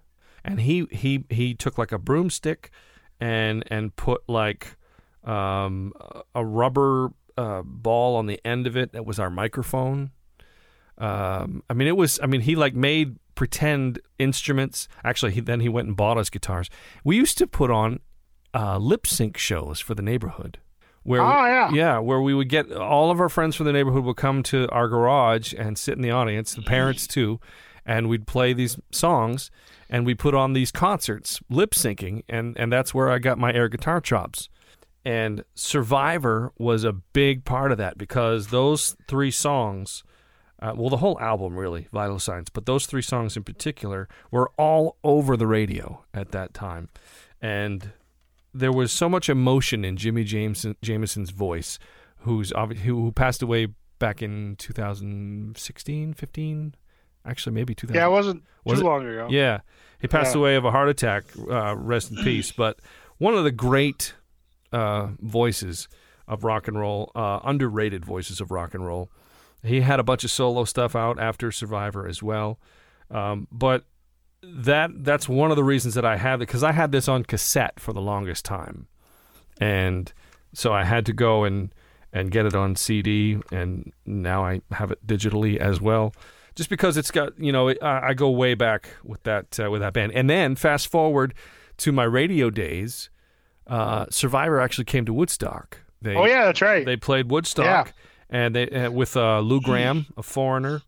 [0.45, 2.73] and he he he took like a broomstick
[3.21, 4.77] and and put like
[5.23, 5.93] um,
[6.35, 10.11] a rubber uh, ball on the end of it that was our microphone.
[10.99, 12.19] Um, I mean, it was.
[12.21, 14.89] I mean, he like made pretend instruments.
[15.05, 16.69] Actually, he then he went and bought us guitars.
[17.05, 18.01] We used to put on
[18.53, 20.59] uh, lip sync shows for the neighborhood.
[21.05, 21.71] Where Oh, yeah.
[21.71, 24.69] yeah, where we would get all of our friends from the neighborhood would come to
[24.71, 27.39] our garage and sit in the audience, the parents too,
[27.87, 29.53] and we'd play these songs
[29.89, 33.53] and we put on these concerts, lip syncing, and and that's where I got my
[33.53, 34.49] air guitar chops.
[35.05, 40.03] And Survivor was a big part of that because those three songs,
[40.61, 44.51] uh, well, the whole album really, Vital Signs, but those three songs in particular were
[44.59, 46.89] all over the radio at that time.
[47.41, 47.93] And
[48.53, 51.79] there was so much emotion in Jimi Jamison, Jamison's voice,
[52.23, 52.53] who's
[52.85, 53.69] who passed away
[54.01, 56.75] back in 2016, 15,
[57.25, 57.95] actually maybe 2000.
[57.95, 58.89] Yeah, it wasn't Was too it?
[58.89, 59.29] long ago.
[59.31, 59.61] Yeah,
[60.01, 60.41] he passed Yeah.
[60.41, 61.25] away of a heart attack.
[61.51, 62.53] Uh, rest in peace.
[62.53, 62.81] But
[63.19, 64.15] one of the great
[64.73, 65.89] uh, voices
[66.27, 69.11] of rock and roll, uh, underrated voices of rock and roll.
[69.63, 72.59] He had a bunch of solo stuff out after Survivor as well.
[73.11, 73.85] Um, but
[74.43, 77.25] that that's one of the reasons that I have it because I had this on
[77.25, 78.87] cassette for the longest time,
[79.61, 80.13] and
[80.53, 81.73] so I had to go and
[82.13, 86.15] and get it on CD, and now I have it digitally as well.
[86.55, 89.81] Just because it's got you know I, I go way back with that uh, with
[89.81, 91.35] that band, and then fast forward
[91.79, 93.11] to my radio days.
[93.67, 95.79] Uh, Survivor actually came to Woodstock.
[96.01, 96.87] They, Oh yeah, that's right.
[96.87, 97.93] they played Woodstock,
[98.31, 100.83] and they uh, with uh, Lou Gramm, a foreigner,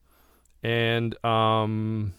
[0.62, 2.14] and um,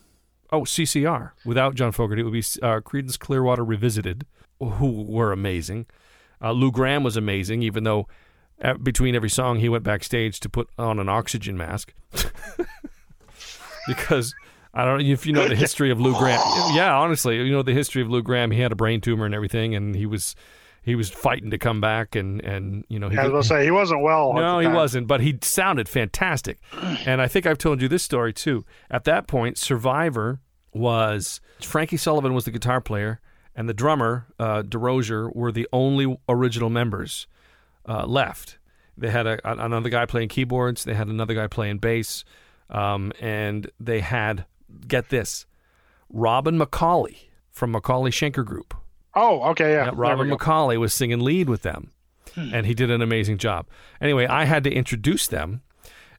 [0.52, 1.32] oh CCR.
[1.46, 4.26] Without John Fogerty, it would be uh, Creedence Clearwater Revisited,
[4.60, 5.86] who were amazing.
[6.42, 8.08] Uh, Lou Gramm was amazing, even though
[8.64, 11.94] uh, between every song he went backstage to put on an oxygen mask
[13.88, 14.34] because.
[14.74, 16.40] I don't know if you know the history of Lou Gramm.
[16.74, 18.52] Yeah, honestly, you know the history of Lou Gramm.
[18.52, 20.34] He had a brain tumor and everything, and he was
[20.84, 23.64] he was fighting to come back, and and you know he I was gonna say
[23.64, 24.34] he wasn't well.
[24.34, 26.60] no, he wasn't, but he sounded fantastic.
[27.06, 28.66] And I think I've told you this story too.
[28.90, 30.40] At that point, Survivor
[30.74, 33.20] was Frankie Sullivan was the guitar player,
[33.56, 37.28] and the drummer, uh, DeRozier, were the only original members
[37.88, 38.58] uh, left.
[38.98, 42.24] They had a, another guy playing keyboards, they had another guy playing bass,
[42.70, 44.46] um, and they had,
[44.88, 45.46] get this,
[46.10, 48.76] Robin McAuley from McAuley Schenker Group.
[49.16, 49.78] Oh, okay, yeah.
[49.78, 50.38] Yeah, There Robin we go.
[50.38, 51.92] McAuley was singing lead with them,
[52.36, 53.66] and he did an amazing job.
[54.00, 55.62] Anyway, I had to introduce them,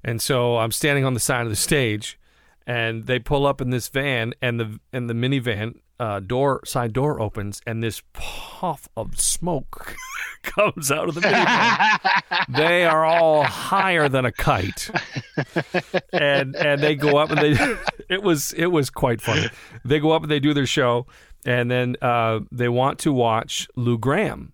[0.05, 2.18] and so I'm standing on the side of the stage,
[2.66, 6.92] and they pull up in this van, and the and the minivan uh, door side
[6.92, 9.96] door opens, and this puff of smoke
[10.42, 12.46] comes out of the minivan.
[12.57, 14.90] they are all higher than a kite,
[16.12, 17.76] and and they go up and they
[18.14, 19.48] it was it was quite funny.
[19.85, 21.07] They go up and they do their show,
[21.44, 24.52] and then uh, they want to watch Lou Gramm.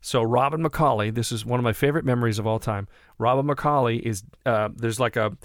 [0.00, 2.86] So Robin McAuley, this is one of my favorite memories of all time.
[3.18, 5.36] Robin McAuley is uh, there's like a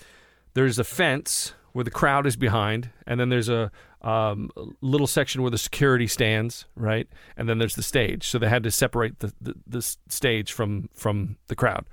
[0.54, 4.50] there's a fence where the crowd is behind, and then there's a um,
[4.82, 7.08] little section where the security stands, right?
[7.38, 8.28] And then there's the stage.
[8.28, 11.86] So they had to separate the, the, the stage from from the crowd,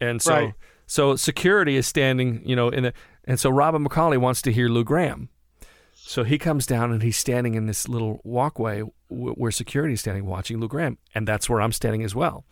[0.00, 0.54] and so Right.
[0.86, 2.92] so security is standing, you know, in the
[3.24, 5.28] and so Robin McAuley wants to hear Lou Gramm.
[6.08, 10.00] So he comes down and he's standing in this little walkway w- where security is
[10.00, 12.44] standing watching Lou Gramm, and that's where I'm standing as well.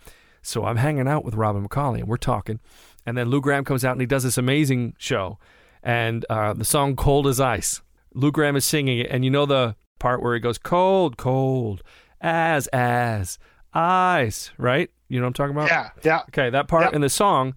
[0.43, 2.59] So I'm hanging out with Robin McAuley and we're talking,
[3.07, 5.39] and then Lou Gramm comes out and he does this amazing show,
[5.85, 7.81] and uh, the song "Cold as Ice."
[8.13, 11.83] Lou Gramm is singing it, and you know the part where he goes "cold, cold
[12.21, 13.39] as as
[13.73, 14.91] ice," right?
[15.09, 15.69] You know what I'm talking about?
[15.71, 16.21] Yeah, yeah.
[16.29, 16.95] Okay, that part Yep.
[16.95, 17.55] in the song,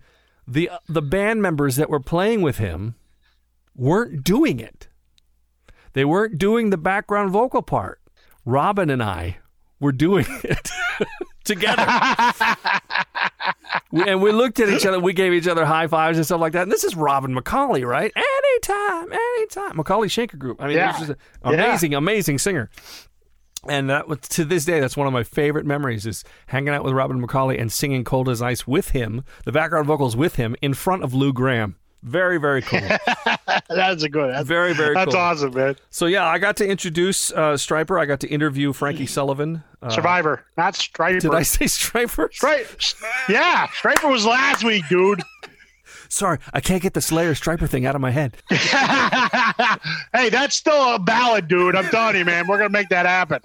[0.47, 2.93] the the band members that were playing with him
[3.75, 4.86] weren't doing it.
[5.97, 7.99] They weren't doing the background vocal part.
[8.45, 9.37] Robin and I
[9.79, 10.69] were doing it
[11.43, 11.83] together.
[13.91, 14.99] And we looked at each other.
[14.99, 16.61] We gave each other high fives and stuff like that.
[16.61, 18.11] And this is Robin McAuley, right?
[18.15, 19.71] Anytime, anytime.
[19.71, 20.61] McAuley Schenker Group.
[20.61, 21.01] I mean, Yeah.
[21.01, 21.51] is an Yeah.
[21.53, 22.69] amazing, amazing singer.
[23.67, 26.83] And that was, to this day, that's one of my favorite memories is hanging out
[26.83, 30.55] with Robin McAuley and singing "Cold as Ice" with him, the background vocals with him
[30.61, 31.75] in front of Lou Gramm.
[32.07, 32.79] Very, very cool.
[33.69, 34.33] That's a good.
[34.33, 35.19] That's, very, very that's cool.
[35.19, 35.75] awesome, man.
[35.89, 37.99] So yeah, I got to introduce uh, Stryper.
[37.99, 39.63] I got to interview Frankie Sullivan.
[39.81, 41.19] Uh, Survivor, not Stryper.
[41.19, 42.29] Did I say Stryper?
[42.31, 42.95] Stri-
[43.27, 45.21] yeah, Stryper was last week, dude.
[46.07, 48.37] Sorry, I can't get the Slayer Stryper thing out of my head.
[48.49, 51.75] hey, that's still a ballad, dude.
[51.75, 52.47] I'm telling you, man.
[52.47, 53.41] We're gonna make that happen.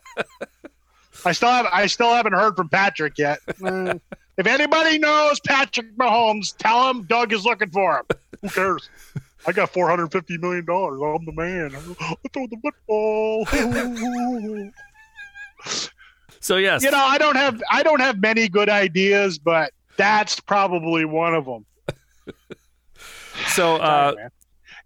[1.25, 3.40] I still have I still haven't heard from Patrick yet.
[4.38, 8.18] If anybody knows Patrick Mahomes, tell him Doug is looking for him.
[8.42, 8.90] Who cares?
[9.46, 11.00] I got four hundred fifty million dollars.
[11.02, 11.74] I'm the man.
[12.00, 13.46] I throw the football.
[16.42, 20.40] So yes, you know, I don't have I don't have many good ideas, but that's
[20.40, 21.64] probably one of them.
[23.46, 24.31] so uh, man.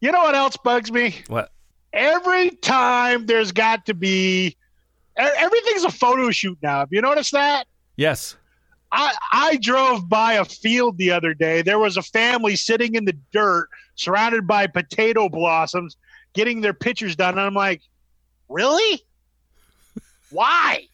[0.00, 1.22] You know what else bugs me?
[1.28, 1.50] what?
[1.94, 4.54] Every time there's got to be
[5.16, 6.80] everything's a photo shoot now.
[6.80, 7.66] Have you noticed that?
[7.96, 8.36] Yes.
[8.96, 11.62] I, I drove by a field the other day.
[11.62, 15.96] There was a family sitting in the dirt, surrounded by potato blossoms,
[16.32, 17.34] getting their pictures done.
[17.34, 17.82] And I'm like,
[18.48, 19.02] really?
[20.30, 20.88] Why?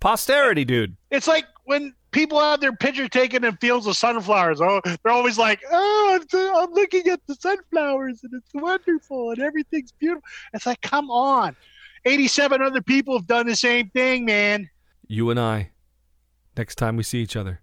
[0.00, 0.96] Posterity, dude.
[1.10, 4.60] It's like when people have their picture taken in fields of sunflowers.
[4.60, 9.40] Oh, they're always like, "Oh, I'm, I'm looking at the sunflowers and it's wonderful and
[9.40, 11.56] everything's beautiful." It's like, come on,
[12.04, 14.70] eighty-seven other people have done the same thing, man.
[15.08, 15.70] You and I,
[16.56, 17.60] next time we see each other,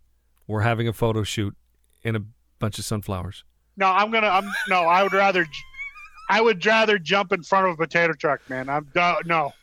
[0.48, 1.56] we're having a photo shoot
[2.04, 2.22] in a
[2.60, 3.44] bunch of sunflowers.
[3.78, 4.28] No, I'm gonna.
[4.28, 4.84] I'm no.
[4.84, 5.46] I would rather.
[6.30, 8.70] I would rather jump in front of a potato truck, man.
[8.70, 8.88] I'm
[9.26, 9.54] no.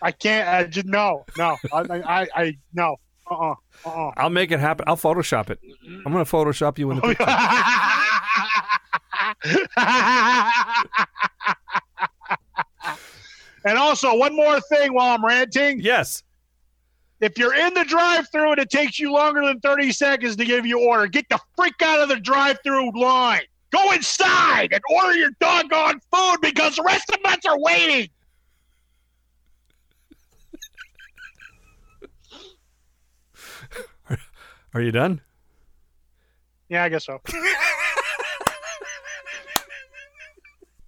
[0.00, 0.48] I can't.
[0.48, 1.56] I just no, no.
[1.72, 2.96] I, I, I no.
[3.30, 4.86] Uh, uh-uh, uh, I'll make it happen.
[4.88, 5.58] I'll Photoshop it.
[5.86, 7.24] I'm gonna Photoshop you in the picture.
[13.64, 15.80] and also, one more thing while I'm ranting.
[15.80, 16.22] yes.
[17.20, 20.64] If you're in the drive-through and it takes you longer than 30 seconds to give
[20.64, 23.42] you order, get the freak out of the drive-through line.
[23.70, 28.08] Go inside and order your doggone food because the rest of us are waiting.
[34.74, 35.20] Are you done?
[36.68, 37.20] Yeah, I guess so.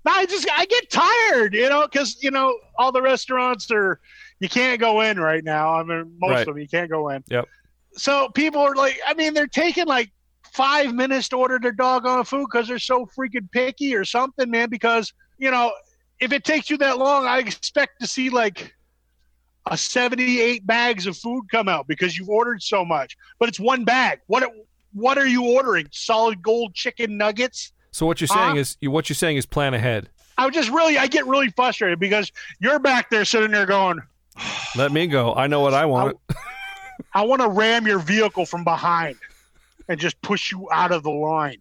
[0.06, 4.00] I just I get tired, you know, because you know all the restaurants are
[4.40, 5.74] you can't go in right now.
[5.74, 6.40] I mean, most Right.
[6.40, 7.22] of them you can't go in.
[7.29, 7.46] Yep.
[7.92, 10.11] So people are like, I mean, they're taking like
[10.53, 14.70] five minutes to order their doggone food because they're so freaking picky or something, man.
[14.70, 15.72] Because you know,
[16.20, 18.74] if it takes you that long, I expect to see like
[19.66, 23.16] a 78 bags of food come out because you've ordered so much.
[23.38, 24.20] But it's one bag.
[24.26, 24.50] What
[24.92, 25.87] what are you ordering?
[25.92, 27.72] Solid gold chicken nuggets?
[27.92, 30.09] So what you're saying is what you're saying is plan ahead.
[30.38, 34.00] I would just really I get really frustrated because you're back there sitting there going,
[34.76, 35.35] Let me go.
[35.35, 36.18] I know what I want.
[37.12, 39.16] I want to ram your vehicle from behind
[39.88, 41.59] and just push you out of the line.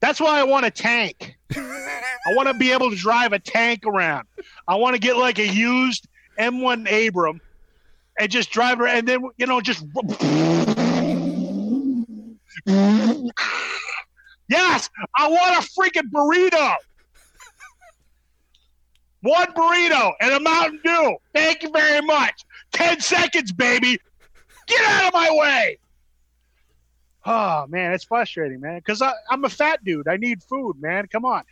[0.00, 1.36] That's why I want a tank.
[1.56, 4.26] I want to be able to drive a tank around.
[4.66, 7.40] I want to get like a used M1 Abram
[8.18, 9.84] and just drive around and then you know just
[14.48, 16.74] Yes, I want a freaking burrito.
[19.24, 21.16] One burrito and a Mountain Dew.
[21.32, 22.44] Thank you very much.
[22.72, 23.98] 10 seconds, baby.
[24.66, 25.78] Get out of my way.
[27.24, 30.08] Oh, man, it's frustrating, man, because I'm a fat dude.
[30.08, 31.06] I need food, man.
[31.06, 31.42] Come on.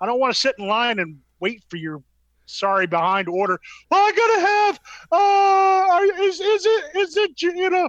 [0.00, 2.02] I don't want to sit in line and wait for your
[2.46, 3.60] sorry behind order.
[3.90, 4.80] Oh, I gotta have.
[5.12, 7.88] Uh, is is it is it you know?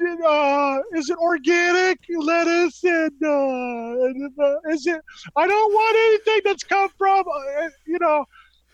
[0.00, 5.00] Uh, is it organic lettuce and uh, and, uh, is it?
[5.36, 8.24] I don't want anything that's come from uh, you know.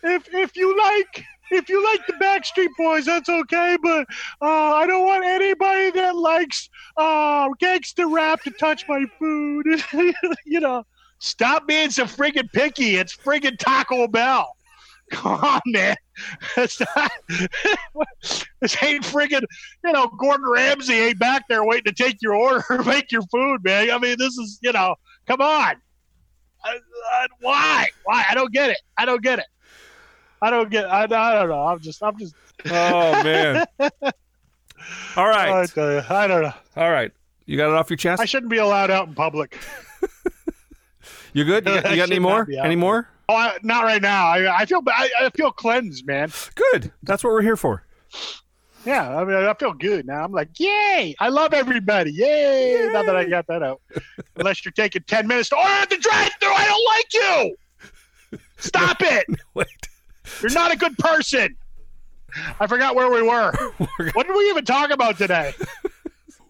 [0.02, 3.76] If if you like if you like the Backstreet Boys, that's okay.
[3.82, 4.06] But
[4.40, 9.66] uh, I don't want anybody that likes uh, gangster rap to touch my food.
[10.44, 10.84] you know,
[11.18, 12.96] stop being so friggin' picky.
[12.96, 14.56] It's friggin' Taco Bell.
[15.11, 15.97] Come on, man.
[16.57, 17.12] It's not,
[18.62, 19.45] this ain't friggin',
[19.85, 23.21] you know, Gordon Ramsay ain't back there waiting to take your order or make your
[23.31, 23.90] food, man.
[23.90, 24.95] I mean, this is, you know,
[25.27, 25.75] come on.
[26.64, 27.87] Uh, uh, why?
[28.05, 28.25] Why?
[28.31, 28.79] I don't get it.
[28.97, 29.45] I don't get it.
[30.40, 30.87] I don't get.
[30.87, 31.66] I, I don't know.
[31.66, 32.03] I'm just.
[32.03, 32.35] I'm just.
[32.64, 33.66] Oh man.
[35.16, 35.71] All right.
[35.79, 36.55] I, I don't know.
[36.77, 37.12] All right.
[37.45, 38.23] You got it off your chest?
[38.23, 39.59] I shouldn't be allowed out in public.
[41.37, 41.66] You good?
[41.66, 42.38] You got, you got any more?
[42.38, 42.64] not be out.
[42.64, 43.11] Any more?
[43.28, 44.26] Oh, I, not right now.
[44.26, 44.82] I, I feel.
[44.86, 46.33] I, I feel cleansed, man.
[46.54, 46.92] Good.
[47.02, 47.83] That's what we're here for.
[48.85, 50.22] Yeah, I mean, I feel good now.
[50.22, 51.16] I'm like, yay!
[51.18, 52.12] I love everybody.
[52.12, 52.88] Yay!
[52.92, 53.81] Now that I got that out.
[54.37, 57.14] Unless you're taking ten minutes to order at the drive-through, I don't like
[58.33, 58.40] you.
[58.58, 59.27] Stop it!
[59.54, 59.66] Wait.
[60.40, 61.56] You're not a good person.
[62.60, 63.52] I forgot where we were.
[64.12, 65.52] What did we even talk about today?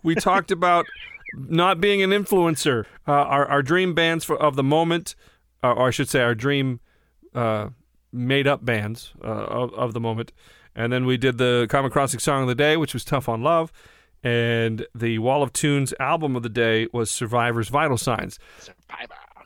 [0.03, 0.87] We talked about
[1.35, 2.85] not being an influencer.
[3.09, 5.17] Uh, our our dream bands for, of the moment,
[5.63, 6.81] uh, or I should say, our dream
[7.35, 7.69] uh,
[8.13, 10.33] made up bands uh, of of the moment.
[10.75, 13.43] And then we did the Common Crossing song of the day, which was "Tough on
[13.43, 13.73] Love,"
[14.23, 18.39] and the Wall of Tunes album of the day was "Survivor's Vital Signs."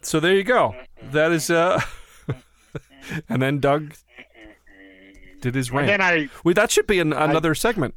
[0.03, 0.75] So there you go.
[1.13, 1.51] That is.
[1.51, 1.81] Uh,
[3.29, 3.95] and then Doug
[5.41, 5.87] did his And rant.
[5.89, 7.95] then I Wait, that should be an, another segment.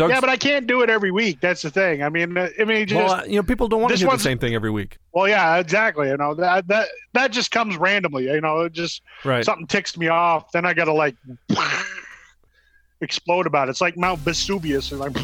[0.00, 1.40] Doug's, yeah, but I can't do it every week.
[1.40, 2.02] That's the thing.
[2.02, 4.16] I mean, uh, I mean, just well, you know, people don't want to do the
[4.18, 4.96] same thing every week.
[5.12, 6.08] well, yeah, exactly.
[6.08, 8.24] You know that that that just comes randomly.
[8.24, 9.44] You know, it just Right.
[9.44, 10.50] something ticks me off.
[10.52, 11.16] Then I got to like
[13.02, 13.72] explode about it.
[13.72, 14.90] It's like Mount Vesuvius.
[14.90, 15.16] And like,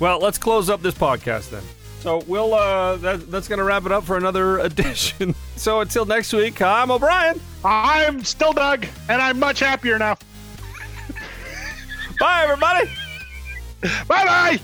[0.00, 1.62] Well, let's close up this podcast then.
[2.00, 5.34] So we'll uh that, that's gonna wrap it up for another edition.
[5.56, 7.40] So until next week, I'm O'Brien.
[7.64, 10.16] I'm still Doug, and I'm much happier now.
[12.18, 12.90] Bye everybody.
[14.08, 14.60] Bye bye.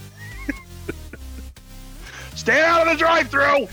[2.35, 3.69] Stay out of the drive-through.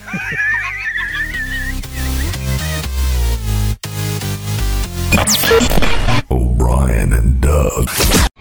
[6.30, 7.90] O'Brien and Doug.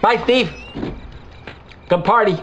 [0.01, 0.51] Bye, Steve.
[1.89, 2.37] Good party.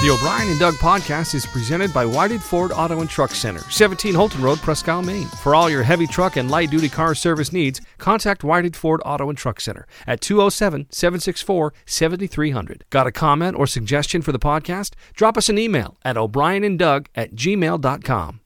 [0.00, 4.14] The O'Brien and Doug podcast is presented by Whited Ford Auto and Truck Center, 17
[4.14, 5.26] Houlton Road, Presque Isle, Maine.
[5.26, 9.28] For all your heavy truck and light duty car service needs, contact Whited Ford Auto
[9.28, 12.84] and Truck Center at 207 764 7300.
[12.88, 14.94] Got a comment or suggestion for the podcast?
[15.12, 18.39] Drop us an email at o'brienanddoug at gmail.com.